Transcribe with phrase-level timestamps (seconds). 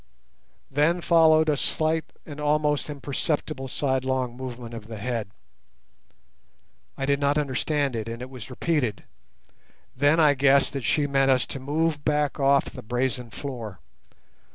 [0.71, 5.29] Then followed a slight and almost imperceptible sidelong movement of the head.
[6.97, 9.03] I did not understand it, and it was repeated.
[9.95, 13.79] Then I guessed that she meant us to move back off the brazen floor.